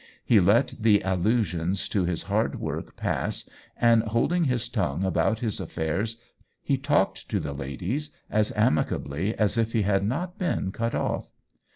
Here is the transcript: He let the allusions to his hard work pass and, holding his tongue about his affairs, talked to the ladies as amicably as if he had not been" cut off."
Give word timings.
He 0.25 0.39
let 0.39 0.73
the 0.79 0.99
allusions 1.05 1.87
to 1.89 2.05
his 2.05 2.23
hard 2.23 2.59
work 2.59 2.95
pass 2.97 3.47
and, 3.79 4.01
holding 4.01 4.45
his 4.45 4.67
tongue 4.67 5.03
about 5.03 5.41
his 5.41 5.59
affairs, 5.59 6.19
talked 6.81 7.29
to 7.29 7.39
the 7.39 7.53
ladies 7.53 8.09
as 8.27 8.51
amicably 8.55 9.35
as 9.35 9.59
if 9.59 9.73
he 9.73 9.83
had 9.83 10.03
not 10.03 10.39
been" 10.39 10.71
cut 10.71 10.95
off." 10.95 11.29